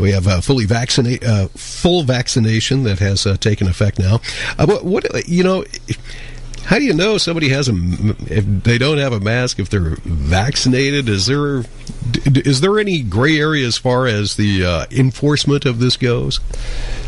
we 0.00 0.12
have 0.12 0.26
a 0.26 0.42
fully 0.42 0.66
vaccinate, 0.66 1.24
full 1.56 2.02
vaccination 2.02 2.84
that 2.84 2.98
has 2.98 3.26
taken 3.38 3.68
effect 3.68 3.98
now. 3.98 4.20
what 4.58 5.28
you 5.28 5.44
know. 5.44 5.64
How 6.64 6.78
do 6.78 6.84
you 6.84 6.94
know 6.94 7.18
somebody 7.18 7.48
has 7.50 7.68
a 7.68 7.74
if 8.26 8.44
they 8.64 8.78
don't 8.78 8.98
have 8.98 9.12
a 9.12 9.20
mask 9.20 9.58
if 9.58 9.68
they're 9.68 9.96
vaccinated? 10.04 11.08
Is 11.08 11.26
there 11.26 11.64
is 12.26 12.60
there 12.60 12.78
any 12.78 13.02
gray 13.02 13.38
area 13.38 13.66
as 13.66 13.76
far 13.76 14.06
as 14.06 14.36
the 14.36 14.64
uh, 14.64 14.86
enforcement 14.90 15.66
of 15.66 15.78
this 15.78 15.96
goes? 15.96 16.40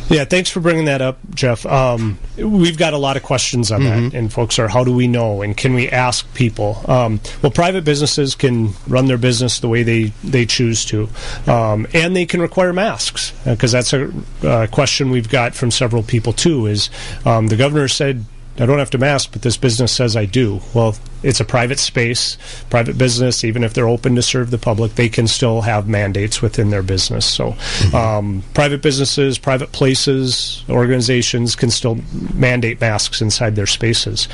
Yeah, 0.08 0.24
thanks 0.24 0.50
for 0.50 0.60
bringing 0.60 0.84
that 0.84 1.02
up, 1.02 1.18
Jeff. 1.34 1.66
Um, 1.66 2.18
we've 2.36 2.78
got 2.78 2.92
a 2.92 2.98
lot 2.98 3.16
of 3.16 3.24
questions 3.24 3.72
on 3.72 3.80
mm-hmm. 3.80 4.08
that, 4.08 4.16
and 4.16 4.32
folks 4.32 4.58
are, 4.60 4.68
how 4.68 4.84
do 4.84 4.94
we 4.94 5.08
know, 5.08 5.42
and 5.42 5.56
can 5.56 5.74
we 5.74 5.88
ask 5.88 6.32
people? 6.32 6.80
Um, 6.88 7.20
well, 7.42 7.50
private 7.50 7.84
businesses 7.84 8.36
can 8.36 8.74
run 8.86 9.06
their 9.06 9.18
business 9.18 9.58
the 9.58 9.68
way 9.68 9.82
they, 9.82 10.12
they 10.22 10.46
choose 10.46 10.84
to, 10.86 11.08
um, 11.48 11.88
and 11.92 12.14
they 12.14 12.24
can 12.24 12.40
require 12.40 12.72
masks 12.72 13.32
because 13.44 13.74
uh, 13.74 13.78
that's 13.78 13.92
a 13.92 14.12
uh, 14.46 14.66
question 14.68 15.10
we've 15.10 15.28
got 15.28 15.56
from 15.56 15.72
several 15.72 16.04
people 16.04 16.32
too. 16.32 16.66
Is 16.66 16.88
um, 17.24 17.48
the 17.48 17.56
governor 17.56 17.88
said 17.88 18.24
I 18.58 18.66
don't 18.66 18.78
have 18.78 18.90
to 18.90 18.98
mask, 18.98 19.32
but 19.32 19.42
this 19.42 19.56
business 19.56 19.92
says 19.92 20.16
I 20.16 20.24
do. 20.24 20.60
Well, 20.74 20.96
it's 21.22 21.40
a 21.40 21.44
private 21.44 21.78
space, 21.78 22.38
private 22.70 22.96
business. 22.96 23.44
Even 23.44 23.64
if 23.64 23.74
they're 23.74 23.88
open 23.88 24.14
to 24.14 24.22
serve 24.22 24.50
the 24.50 24.58
public, 24.58 24.94
they 24.94 25.08
can 25.08 25.26
still 25.26 25.60
have 25.62 25.88
mandates 25.88 26.40
within 26.40 26.70
their 26.70 26.82
business. 26.82 27.26
So, 27.26 27.52
mm-hmm. 27.52 27.94
um, 27.94 28.42
private 28.54 28.82
businesses, 28.82 29.38
private 29.38 29.72
places, 29.72 30.64
organizations 30.68 31.54
can 31.54 31.70
still 31.70 31.98
mandate 32.34 32.80
masks 32.80 33.20
inside 33.20 33.56
their 33.56 33.66
spaces. 33.66 34.28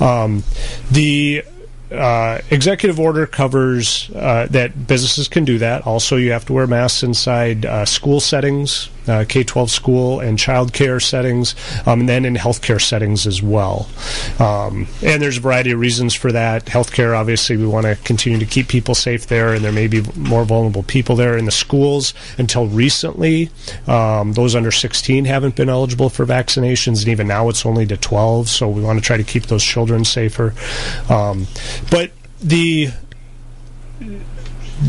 Um, 0.00 0.42
the 0.90 1.44
uh, 1.92 2.40
executive 2.50 3.00
order 3.00 3.26
covers 3.26 4.10
uh, 4.14 4.46
that 4.50 4.86
businesses 4.86 5.28
can 5.28 5.44
do 5.44 5.58
that. 5.58 5.86
Also, 5.86 6.16
you 6.16 6.32
have 6.32 6.44
to 6.46 6.52
wear 6.52 6.66
masks 6.66 7.02
inside 7.02 7.64
uh, 7.64 7.84
school 7.84 8.20
settings, 8.20 8.90
uh, 9.08 9.24
K 9.28 9.44
12 9.44 9.70
school 9.70 10.20
and 10.20 10.38
child 10.38 10.72
care 10.72 11.00
settings, 11.00 11.54
um, 11.86 12.00
and 12.00 12.08
then 12.08 12.24
in 12.24 12.34
healthcare 12.34 12.80
settings 12.80 13.26
as 13.26 13.42
well. 13.42 13.88
Um, 14.38 14.86
and 15.02 15.22
there's 15.22 15.38
a 15.38 15.40
variety 15.40 15.70
of 15.72 15.80
reasons 15.80 16.14
for 16.14 16.32
that. 16.32 16.66
Healthcare, 16.66 17.16
obviously, 17.16 17.56
we 17.56 17.66
want 17.66 17.86
to 17.86 17.96
continue 18.04 18.38
to 18.38 18.46
keep 18.46 18.68
people 18.68 18.94
safe 18.94 19.26
there, 19.26 19.54
and 19.54 19.64
there 19.64 19.72
may 19.72 19.86
be 19.86 20.02
more 20.16 20.44
vulnerable 20.44 20.82
people 20.82 21.16
there. 21.16 21.36
In 21.36 21.44
the 21.44 21.50
schools, 21.50 22.14
until 22.38 22.66
recently, 22.66 23.50
um, 23.86 24.32
those 24.32 24.54
under 24.54 24.70
16 24.70 25.24
haven't 25.24 25.56
been 25.56 25.68
eligible 25.68 26.08
for 26.10 26.26
vaccinations, 26.26 27.00
and 27.00 27.08
even 27.08 27.26
now 27.26 27.48
it's 27.48 27.64
only 27.64 27.86
to 27.86 27.96
12, 27.96 28.48
so 28.48 28.68
we 28.68 28.82
want 28.82 28.98
to 28.98 29.04
try 29.04 29.16
to 29.16 29.24
keep 29.24 29.46
those 29.46 29.64
children 29.64 30.04
safer. 30.04 30.54
Um, 31.08 31.46
but 31.90 32.12
the 32.40 32.90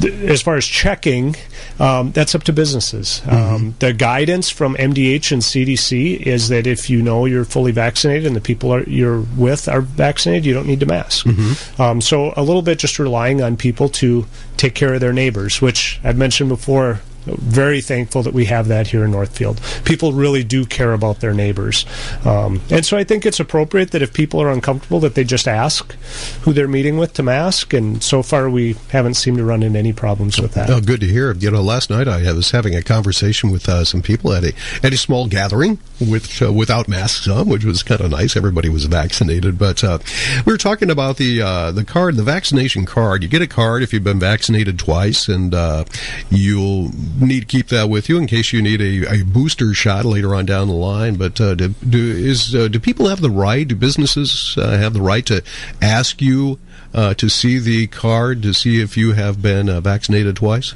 as 0.04 0.42
far 0.42 0.56
as 0.56 0.66
checking, 0.66 1.36
um, 1.80 2.12
that's 2.12 2.36
up 2.36 2.44
to 2.44 2.54
businesses. 2.54 3.22
Mm-hmm. 3.26 3.56
Um, 3.56 3.76
the 3.80 3.94
guidance 3.94 4.50
from 4.50 4.76
MDH 4.76 5.32
and 5.32 5.42
CDC 5.42 6.20
is 6.22 6.50
that 6.50 6.68
if 6.68 6.90
you 6.90 7.02
know 7.02 7.26
you're 7.26 7.46
fully 7.46 7.72
vaccinated 7.72 8.26
and 8.26 8.36
the 8.36 8.42
people 8.42 8.72
are, 8.74 8.84
you're 8.84 9.22
with 9.38 9.68
are 9.68 9.82
vaccinated, 9.82 10.46
you 10.46 10.54
don't 10.54 10.68
need 10.68 10.80
to 10.82 10.86
mask. 10.86 11.26
Mm-hmm. 11.26 11.82
Um, 11.82 12.02
so 12.02 12.34
a 12.38 12.44
little 12.44 12.62
bit 12.62 12.80
just 12.80 13.00
relying 13.00 13.42
on 13.42 13.58
people 13.58 13.90
to 13.90 14.26
take 14.58 14.76
care 14.76 14.94
of 14.94 15.02
their 15.02 15.14
neighbors, 15.14 15.62
which 15.62 16.00
I've 16.04 16.18
mentioned 16.18 16.50
before 16.50 17.02
very 17.38 17.82
thankful 17.82 18.24
that 18.24 18.34
we 18.34 18.46
have 18.46 18.68
that 18.68 18.88
here 18.88 19.04
in 19.04 19.12
Northfield. 19.12 19.62
People 19.86 20.14
really 20.14 20.44
do 20.44 20.66
care 20.66 20.94
about 20.94 21.20
their 21.20 21.34
neighbors, 21.34 21.86
um, 22.26 22.62
and 22.70 22.86
so 22.86 22.98
I 22.98 23.04
think 23.04 23.26
it's 23.26 23.40
appropriate 23.40 23.92
that 23.92 24.02
if 24.02 24.14
people 24.14 24.42
are 24.42 24.50
uncomfortable, 24.50 25.00
that 25.02 25.16
they 25.16 25.24
just 25.24 25.48
ask 25.48 25.94
who 26.42 26.54
they're 26.54 26.68
meeting 26.68 26.98
with 26.98 27.14
to 27.14 27.24
mask. 27.24 27.74
And 27.74 28.02
so 28.04 28.24
far, 28.24 28.50
we 28.50 28.76
haven't 28.92 29.16
seemed 29.16 29.38
to 29.38 29.44
run 29.44 29.64
into 29.64 29.80
any 29.80 29.94
problems 29.94 30.40
with 30.40 30.54
that. 30.54 30.70
Oh, 30.70 30.82
good 30.82 31.02
to 31.02 31.08
hear. 31.08 31.34
You 31.34 31.52
know, 31.52 31.62
last 31.62 31.90
night 31.90 32.08
I 32.08 32.32
was 32.34 32.52
having 32.52 32.76
a 32.76 32.82
conversation 32.82 33.52
with 33.52 33.68
uh, 33.70 33.84
some 33.84 34.02
people 34.02 34.34
at 34.34 34.44
a 34.44 34.54
at 34.84 34.94
a 34.94 34.98
small 34.98 35.28
gathering 35.28 35.80
with 36.00 36.42
uh, 36.42 36.52
without 36.52 36.88
masks 36.88 37.28
on, 37.28 37.48
which 37.48 37.66
was 37.66 37.84
kind 37.84 38.02
of 38.02 38.12
nice. 38.12 38.36
Everybody 38.36 38.70
was 38.70 38.86
vaccinated, 38.86 39.58
but 39.58 39.84
uh, 39.84 40.00
we 40.46 40.54
were 40.54 40.58
talking 40.58 40.90
about 40.90 41.18
the 41.18 41.42
uh, 41.42 41.72
the 41.72 41.84
card, 41.84 42.16
the 42.16 42.24
vaccination 42.24 42.86
card. 42.86 43.24
You 43.24 43.30
get 43.30 43.42
a 43.42 43.48
card 43.48 43.84
if 43.84 43.94
you've 43.94 44.04
been 44.04 44.20
vaccinated 44.20 44.80
twice, 44.80 45.28
and 45.28 45.54
uh, 45.54 45.86
you'll 46.30 46.92
need 47.20 47.42
to 47.42 47.46
keep 47.46 47.68
that 47.68 47.90
with 47.90 48.10
you 48.10 48.18
in 48.18 48.28
case 48.28 48.54
you 48.54 48.62
need 48.62 48.82
a, 48.82 49.22
a 49.22 49.24
booster 49.24 49.74
shot 49.74 50.06
later 50.06 50.36
on 50.36 50.46
down 50.46 50.68
the 50.68 50.74
line. 50.74 51.16
But 51.16 51.40
uh, 51.40 51.56
do, 51.56 51.70
do, 51.88 52.00
is 52.00 52.56
uh, 52.56 52.68
do 52.68 52.80
people 52.80 53.08
have 53.08 53.22
the 53.22 53.30
right? 53.30 53.68
Do 53.68 53.76
businesses 53.76 54.56
uh, 54.58 54.78
have 54.78 54.94
the 54.94 55.02
right 55.02 55.26
to 55.28 55.44
ask 55.82 56.22
you 56.22 56.60
uh, 56.94 57.14
to 57.16 57.30
see 57.30 57.60
the 57.60 57.88
card 57.88 58.42
to 58.44 58.54
see 58.54 58.82
if 58.82 58.98
you 58.98 59.14
have 59.14 59.42
been 59.42 59.70
uh, 59.70 59.82
vaccinated 59.82 60.36
twice? 60.36 60.74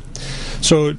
So. 0.62 0.94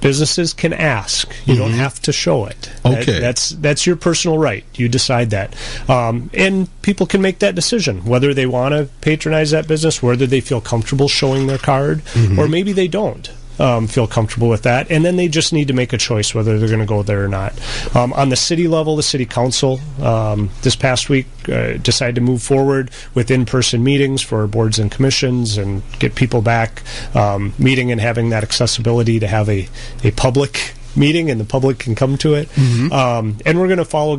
Businesses 0.00 0.52
can 0.52 0.72
ask. 0.72 1.28
You 1.46 1.54
mm-hmm. 1.54 1.62
don't 1.62 1.72
have 1.74 2.02
to 2.02 2.12
show 2.12 2.46
it. 2.46 2.72
Okay, 2.84 3.04
that, 3.04 3.20
that's 3.20 3.50
that's 3.50 3.86
your 3.86 3.94
personal 3.94 4.36
right. 4.36 4.64
You 4.74 4.88
decide 4.88 5.30
that, 5.30 5.54
um, 5.88 6.28
and 6.34 6.68
people 6.82 7.06
can 7.06 7.22
make 7.22 7.38
that 7.38 7.54
decision 7.54 8.04
whether 8.04 8.34
they 8.34 8.44
want 8.44 8.74
to 8.74 8.88
patronize 9.00 9.52
that 9.52 9.68
business, 9.68 10.02
whether 10.02 10.26
they 10.26 10.40
feel 10.40 10.60
comfortable 10.60 11.06
showing 11.06 11.46
their 11.46 11.56
card, 11.56 12.00
mm-hmm. 12.00 12.36
or 12.36 12.48
maybe 12.48 12.72
they 12.72 12.88
don't 12.88 13.30
um, 13.62 13.86
feel 13.86 14.08
comfortable 14.08 14.48
with 14.48 14.62
that. 14.64 14.90
And 14.90 15.04
then 15.04 15.16
they 15.16 15.28
just 15.28 15.52
need 15.52 15.68
to 15.68 15.74
make 15.74 15.92
a 15.92 15.98
choice 15.98 16.34
whether 16.34 16.58
they're 16.58 16.68
going 16.68 16.80
to 16.80 16.86
go 16.86 17.02
there 17.02 17.24
or 17.24 17.28
not. 17.28 17.54
Um, 17.94 18.12
on 18.14 18.28
the 18.28 18.36
city 18.36 18.66
level, 18.66 18.96
the 18.96 19.02
city 19.02 19.24
council 19.24 19.80
um, 20.00 20.50
this 20.62 20.74
past 20.74 21.08
week 21.08 21.26
uh, 21.48 21.74
decided 21.74 22.16
to 22.16 22.20
move 22.20 22.42
forward 22.42 22.90
with 23.14 23.30
in 23.30 23.46
person 23.46 23.84
meetings 23.84 24.20
for 24.20 24.46
boards 24.48 24.78
and 24.80 24.90
commissions 24.90 25.56
and 25.56 25.82
get 26.00 26.16
people 26.16 26.42
back 26.42 26.82
um, 27.14 27.54
meeting 27.58 27.92
and 27.92 28.00
having 28.00 28.30
that 28.30 28.42
accessibility 28.42 29.20
to 29.20 29.28
have 29.28 29.48
a, 29.48 29.68
a 30.02 30.10
public 30.10 30.74
meeting 30.96 31.30
and 31.30 31.40
the 31.40 31.44
public 31.44 31.78
can 31.78 31.94
come 31.94 32.18
to 32.18 32.34
it. 32.34 32.48
Mm-hmm. 32.50 32.92
Um, 32.92 33.38
and 33.46 33.60
we're 33.60 33.68
going 33.68 33.78
to 33.78 33.84
follow 33.84 34.16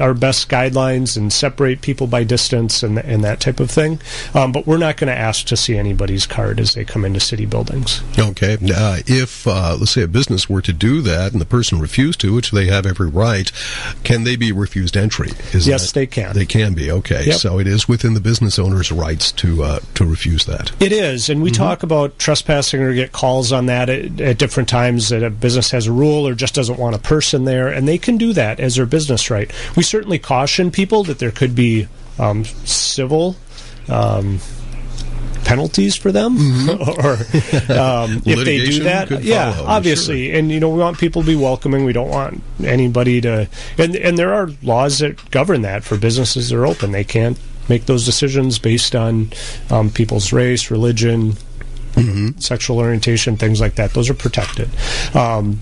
our 0.00 0.14
best 0.14 0.48
guidelines 0.48 1.16
and 1.16 1.32
separate 1.32 1.80
people 1.80 2.06
by 2.06 2.24
distance 2.24 2.82
and, 2.82 2.98
and 2.98 3.24
that 3.24 3.40
type 3.40 3.60
of 3.60 3.70
thing. 3.70 4.00
Um, 4.34 4.52
but 4.52 4.66
we're 4.66 4.78
not 4.78 4.96
going 4.96 5.08
to 5.08 5.18
ask 5.18 5.46
to 5.46 5.56
see 5.56 5.76
anybody's 5.76 6.26
card 6.26 6.60
as 6.60 6.74
they 6.74 6.84
come 6.84 7.04
into 7.04 7.20
city 7.20 7.46
buildings. 7.46 8.02
Okay. 8.18 8.56
Uh, 8.74 8.98
if, 9.06 9.46
uh, 9.46 9.76
let's 9.78 9.92
say, 9.92 10.02
a 10.02 10.08
business 10.08 10.48
were 10.48 10.62
to 10.62 10.72
do 10.72 11.00
that 11.02 11.32
and 11.32 11.40
the 11.40 11.46
person 11.46 11.78
refused 11.78 12.20
to, 12.20 12.34
which 12.34 12.50
they 12.50 12.66
have 12.66 12.86
every 12.86 13.08
right, 13.08 13.50
can 14.04 14.24
they 14.24 14.36
be 14.36 14.52
refused 14.52 14.96
entry? 14.96 15.30
Is 15.52 15.66
yes, 15.66 15.86
that, 15.86 15.94
they 15.94 16.06
can. 16.06 16.34
They 16.34 16.46
can 16.46 16.74
be. 16.74 16.90
Okay. 16.90 17.26
Yep. 17.26 17.36
So 17.36 17.58
it 17.58 17.66
is 17.66 17.88
within 17.88 18.14
the 18.14 18.20
business 18.20 18.58
owner's 18.58 18.90
rights 18.92 19.32
to 19.32 19.62
uh, 19.62 19.80
to 19.94 20.04
refuse 20.04 20.44
that. 20.46 20.72
It 20.80 20.92
is. 20.92 21.28
And 21.28 21.42
we 21.42 21.50
mm-hmm. 21.50 21.62
talk 21.62 21.82
about 21.82 22.18
trespassing 22.18 22.80
or 22.80 22.94
get 22.94 23.12
calls 23.12 23.52
on 23.52 23.66
that 23.66 23.88
at, 23.88 24.20
at 24.20 24.38
different 24.38 24.68
times 24.68 25.08
that 25.08 25.22
a 25.22 25.30
business 25.30 25.70
has 25.70 25.86
a 25.86 25.92
rule 25.92 26.26
or 26.26 26.34
just 26.34 26.54
doesn't 26.54 26.78
want 26.78 26.94
a 26.94 26.98
person 26.98 27.44
there, 27.44 27.68
and 27.68 27.86
they 27.86 27.98
can 27.98 28.16
do 28.16 28.32
that 28.32 28.60
as 28.60 28.76
their 28.76 28.86
business 28.86 29.30
right. 29.30 29.50
We 29.76 29.82
certainly 29.86 30.18
caution 30.18 30.70
people 30.70 31.04
that 31.04 31.18
there 31.18 31.30
could 31.30 31.54
be 31.54 31.88
um, 32.18 32.44
civil. 32.44 33.36
Um, 33.88 34.40
penalties 35.46 35.94
for 35.94 36.10
them 36.10 36.36
mm-hmm. 36.36 37.70
or 37.70 37.78
um, 37.78 38.20
if 38.26 38.44
they 38.44 38.66
do 38.66 38.82
that 38.82 39.22
yeah 39.22 39.52
follow, 39.52 39.68
obviously 39.68 40.26
sure. 40.26 40.36
and 40.36 40.50
you 40.50 40.58
know 40.58 40.68
we 40.68 40.80
want 40.80 40.98
people 40.98 41.22
to 41.22 41.26
be 41.26 41.36
welcoming 41.36 41.84
we 41.84 41.92
don't 41.92 42.10
want 42.10 42.42
anybody 42.64 43.20
to 43.20 43.48
and 43.78 43.94
and 43.94 44.18
there 44.18 44.34
are 44.34 44.50
laws 44.64 44.98
that 44.98 45.30
govern 45.30 45.62
that 45.62 45.84
for 45.84 45.96
businesses 45.96 46.50
that 46.50 46.56
are 46.56 46.66
open 46.66 46.90
they 46.90 47.04
can't 47.04 47.38
make 47.68 47.86
those 47.86 48.04
decisions 48.04 48.58
based 48.58 48.96
on 48.96 49.30
um, 49.70 49.88
people's 49.88 50.32
race 50.32 50.68
religion 50.68 51.32
mm-hmm. 51.92 52.30
sexual 52.40 52.78
orientation 52.78 53.36
things 53.36 53.60
like 53.60 53.76
that 53.76 53.92
those 53.92 54.10
are 54.10 54.14
protected 54.14 54.68
um, 55.14 55.60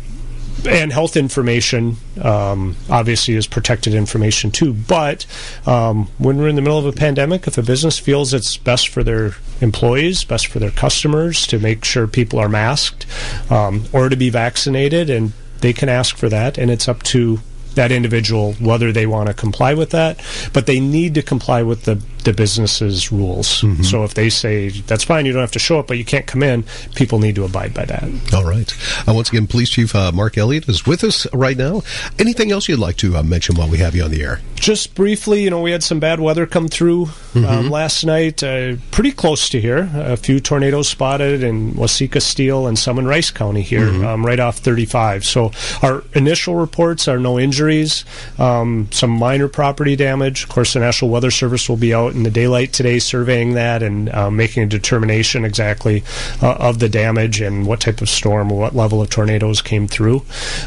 and 0.66 0.92
health 0.92 1.16
information 1.16 1.96
um, 2.22 2.76
obviously 2.90 3.34
is 3.34 3.46
protected 3.46 3.94
information 3.94 4.50
too. 4.50 4.72
But 4.72 5.26
um, 5.66 6.06
when 6.18 6.38
we're 6.38 6.48
in 6.48 6.56
the 6.56 6.62
middle 6.62 6.78
of 6.78 6.86
a 6.86 6.92
pandemic, 6.92 7.46
if 7.46 7.58
a 7.58 7.62
business 7.62 7.98
feels 7.98 8.32
it's 8.32 8.56
best 8.56 8.88
for 8.88 9.02
their 9.02 9.32
employees, 9.60 10.24
best 10.24 10.46
for 10.46 10.58
their 10.58 10.70
customers 10.70 11.46
to 11.48 11.58
make 11.58 11.84
sure 11.84 12.06
people 12.06 12.38
are 12.38 12.48
masked 12.48 13.06
um, 13.50 13.84
or 13.92 14.08
to 14.08 14.16
be 14.16 14.30
vaccinated, 14.30 15.10
and 15.10 15.32
they 15.60 15.72
can 15.72 15.88
ask 15.88 16.16
for 16.16 16.28
that, 16.28 16.58
and 16.58 16.70
it's 16.70 16.88
up 16.88 17.02
to 17.04 17.40
that 17.74 17.90
individual 17.90 18.52
whether 18.54 18.92
they 18.92 19.06
want 19.06 19.28
to 19.28 19.34
comply 19.34 19.74
with 19.74 19.90
that, 19.90 20.20
but 20.52 20.66
they 20.66 20.80
need 20.80 21.14
to 21.14 21.22
comply 21.22 21.62
with 21.62 21.84
the, 21.84 22.00
the 22.24 22.32
business's 22.32 23.10
rules. 23.10 23.62
Mm-hmm. 23.62 23.82
So 23.82 24.04
if 24.04 24.14
they 24.14 24.30
say 24.30 24.68
that's 24.68 25.04
fine, 25.04 25.26
you 25.26 25.32
don't 25.32 25.40
have 25.40 25.52
to 25.52 25.58
show 25.58 25.78
up, 25.78 25.86
but 25.86 25.98
you 25.98 26.04
can't 26.04 26.26
come 26.26 26.42
in, 26.42 26.64
people 26.94 27.18
need 27.18 27.34
to 27.36 27.44
abide 27.44 27.74
by 27.74 27.84
that. 27.86 28.04
All 28.34 28.44
right. 28.44 28.72
Uh, 29.08 29.14
once 29.14 29.28
again, 29.30 29.46
Police 29.46 29.70
Chief 29.70 29.94
uh, 29.94 30.12
Mark 30.12 30.38
Elliott 30.38 30.68
is 30.68 30.86
with 30.86 31.04
us 31.04 31.26
right 31.32 31.56
now. 31.56 31.82
Anything 32.18 32.52
else 32.52 32.68
you'd 32.68 32.78
like 32.78 32.96
to 32.98 33.16
uh, 33.16 33.22
mention 33.22 33.56
while 33.56 33.68
we 33.68 33.78
have 33.78 33.94
you 33.94 34.04
on 34.04 34.10
the 34.10 34.22
air? 34.22 34.40
Just 34.54 34.94
briefly, 34.94 35.42
you 35.42 35.50
know, 35.50 35.60
we 35.60 35.72
had 35.72 35.82
some 35.82 36.00
bad 36.00 36.20
weather 36.20 36.46
come 36.46 36.68
through 36.68 37.02
um, 37.02 37.10
mm-hmm. 37.10 37.44
um, 37.44 37.70
last 37.70 38.04
night, 38.04 38.42
uh, 38.42 38.76
pretty 38.90 39.12
close 39.12 39.48
to 39.50 39.60
here. 39.60 39.90
A 39.94 40.16
few 40.16 40.40
tornadoes 40.40 40.88
spotted 40.88 41.42
in 41.42 41.74
Waseca, 41.74 42.22
Steele, 42.22 42.66
and 42.66 42.78
some 42.78 42.98
in 42.98 43.06
Rice 43.06 43.30
County 43.30 43.62
here, 43.62 43.88
mm-hmm. 43.88 44.04
um, 44.04 44.26
right 44.26 44.40
off 44.40 44.58
35. 44.58 45.24
So 45.24 45.50
our 45.82 46.04
initial 46.14 46.54
reports 46.54 47.08
are 47.08 47.18
no 47.18 47.38
injuries 47.38 47.54
injuries, 47.54 48.04
um, 48.38 48.88
some 48.90 49.10
minor 49.10 49.48
property 49.48 49.96
damage. 49.96 50.44
Of 50.44 50.48
course, 50.48 50.74
the 50.74 50.80
National 50.80 51.10
Weather 51.10 51.30
Service 51.30 51.68
will 51.68 51.76
be 51.76 51.94
out 51.94 52.13
in 52.14 52.22
the 52.22 52.30
daylight 52.30 52.72
today 52.72 52.98
surveying 52.98 53.54
that 53.54 53.82
and 53.82 54.08
uh, 54.10 54.30
making 54.30 54.62
a 54.62 54.66
determination 54.66 55.44
exactly 55.44 56.02
uh, 56.42 56.54
of 56.54 56.78
the 56.78 56.88
damage 56.88 57.40
and 57.40 57.66
what 57.66 57.80
type 57.80 58.00
of 58.00 58.08
storm 58.08 58.50
or 58.52 58.58
what 58.58 58.74
level 58.74 59.02
of 59.02 59.10
tornadoes 59.10 59.60
came 59.62 59.86
through. 59.86 60.22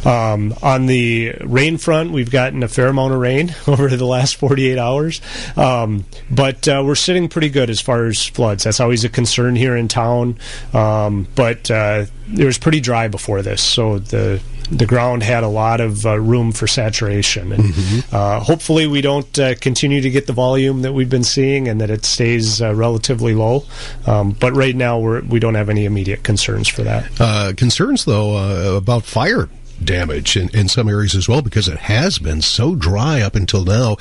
Um, 0.06 0.54
on 0.62 0.86
the 0.86 1.34
rain 1.42 1.78
front, 1.78 2.12
we've 2.12 2.32
gotten 2.32 2.64
a 2.64 2.68
fair 2.68 2.88
amount 2.88 3.14
of 3.14 3.20
rain 3.20 3.56
over 3.68 3.90
the 3.90 4.06
last 4.06 4.36
48 4.36 4.78
hours, 4.78 5.22
um, 5.56 6.06
but 6.30 6.68
uh, 6.68 6.84
we're 6.86 6.96
sitting 6.96 7.30
pretty 7.30 7.50
good 7.50 7.70
as 7.70 7.82
far 7.82 8.06
as 8.06 8.26
floods. 8.26 8.64
That's 8.64 8.80
always 8.80 9.04
a 9.04 9.10
concern 9.10 9.56
here 9.56 9.76
in 9.76 9.88
town, 9.88 10.38
um, 10.74 11.28
but 11.36 11.70
uh, 11.72 12.06
it 12.36 12.46
was 12.46 12.58
pretty 12.58 12.80
dry 12.80 13.08
before 13.08 13.42
this, 13.42 13.62
so 13.62 14.00
the 14.00 14.42
the 14.72 14.86
ground 14.86 15.24
had 15.24 15.44
a 15.44 15.48
lot 15.48 15.82
of 15.82 16.06
uh, 16.06 16.20
room 16.20 16.52
for 16.52 16.68
saturation. 16.68 17.52
And 17.52 17.64
mm-hmm. 17.64 18.16
uh, 18.16 18.40
hopefully, 18.40 18.88
we 18.88 19.02
don't 19.02 19.40
uh, 19.40 19.56
continue 19.56 20.02
to 20.02 20.10
get 20.10 20.28
the 20.28 20.34
volume 20.34 20.82
that 20.82 20.94
we've 20.94 21.10
been 21.10 21.24
seeing, 21.24 21.68
and 21.68 21.82
that 21.82 21.90
it 21.90 22.06
stays 22.06 22.62
uh, 22.62 22.74
relatively 22.74 23.34
low. 23.34 23.64
Um, 24.06 24.32
but 24.32 24.54
right 24.54 24.76
now, 24.76 25.00
we're, 25.00 25.22
we 25.22 25.40
don't 25.40 25.56
have 25.56 25.70
any 25.70 25.86
immediate 25.86 26.24
concerns 26.24 26.68
for 26.68 26.84
that. 26.84 27.10
Uh, 27.20 27.54
concerns, 27.56 28.06
though, 28.06 28.36
uh, 28.36 28.78
about 28.78 29.04
fire 29.04 29.50
damage 29.84 30.36
in, 30.36 30.50
in 30.56 30.68
some 30.68 30.90
areas 30.90 31.16
as 31.16 31.28
well 31.28 31.42
because 31.42 31.68
it 31.68 31.78
has 31.78 32.20
been 32.20 32.42
so 32.42 32.76
dry 32.76 33.22
up 33.22 33.36
until 33.36 33.64
now. 33.64 33.98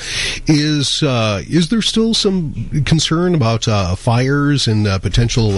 Is 0.47 1.03
uh, 1.03 1.43
is 1.49 1.69
there 1.69 1.83
still 1.83 2.15
some 2.15 2.83
concern 2.85 3.35
about 3.35 3.69
uh, 3.69 3.95
fires 3.95 4.67
and 4.67 4.87
uh, 4.87 4.99
potential 4.99 5.51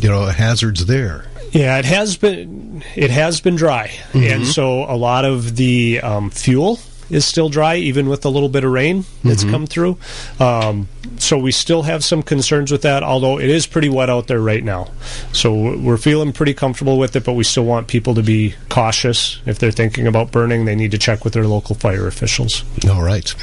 you 0.00 0.08
know 0.08 0.26
hazards 0.26 0.86
there? 0.86 1.26
Yeah, 1.52 1.78
it 1.78 1.84
has 1.84 2.16
been 2.16 2.82
it 2.96 3.10
has 3.10 3.40
been 3.40 3.54
dry, 3.54 3.88
mm-hmm. 3.88 4.24
and 4.24 4.46
so 4.46 4.84
a 4.84 4.96
lot 4.96 5.24
of 5.24 5.56
the 5.56 6.00
um, 6.00 6.30
fuel 6.30 6.80
is 7.10 7.24
still 7.24 7.48
dry, 7.48 7.76
even 7.76 8.08
with 8.08 8.24
a 8.24 8.28
little 8.28 8.48
bit 8.48 8.64
of 8.64 8.72
rain 8.72 9.04
that's 9.22 9.44
come 9.44 9.66
through. 9.66 9.98
Um, 10.40 10.88
so 11.18 11.38
we 11.38 11.52
still 11.52 11.82
have 11.82 12.04
some 12.04 12.22
concerns 12.22 12.72
with 12.72 12.82
that, 12.82 13.02
although 13.02 13.38
it 13.38 13.48
is 13.48 13.66
pretty 13.66 13.88
wet 13.88 14.10
out 14.10 14.26
there 14.26 14.40
right 14.40 14.64
now. 14.64 14.90
So 15.32 15.76
we're 15.78 15.96
feeling 15.96 16.32
pretty 16.32 16.54
comfortable 16.54 16.98
with 16.98 17.14
it, 17.16 17.24
but 17.24 17.34
we 17.34 17.44
still 17.44 17.64
want 17.64 17.88
people 17.88 18.14
to 18.14 18.22
be 18.22 18.54
cautious. 18.68 19.40
If 19.46 19.58
they're 19.58 19.70
thinking 19.70 20.06
about 20.06 20.32
burning, 20.32 20.64
they 20.64 20.74
need 20.74 20.90
to 20.92 20.98
check 20.98 21.24
with 21.24 21.34
their 21.34 21.46
local 21.46 21.74
fire 21.74 22.06
officials. 22.06 22.64
All 22.90 23.02
right. 23.02 23.34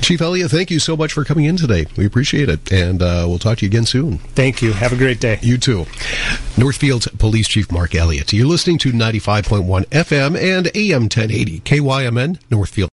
Chief 0.00 0.20
Elliott, 0.20 0.50
thank 0.50 0.70
you 0.70 0.78
so 0.78 0.96
much 0.96 1.12
for 1.12 1.24
coming 1.24 1.44
in 1.44 1.56
today. 1.56 1.86
We 1.96 2.06
appreciate 2.06 2.48
it. 2.48 2.72
And 2.72 3.02
uh, 3.02 3.24
we'll 3.28 3.38
talk 3.38 3.58
to 3.58 3.64
you 3.66 3.70
again 3.70 3.86
soon. 3.86 4.18
Thank 4.18 4.62
you. 4.62 4.72
Have 4.72 4.92
a 4.92 4.96
great 4.96 5.20
day. 5.20 5.38
You 5.42 5.58
too. 5.58 5.86
Northfield 6.56 7.06
Police 7.18 7.48
Chief 7.48 7.70
Mark 7.70 7.94
Elliott. 7.94 8.32
You're 8.32 8.46
listening 8.46 8.78
to 8.78 8.92
95.1 8.92 9.86
FM 9.86 10.36
and 10.40 10.66
AM 10.74 11.02
1080 11.02 11.60
KYMN, 11.60 12.38
Northfield. 12.50 12.76